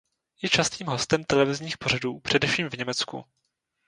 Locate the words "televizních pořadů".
1.23-2.19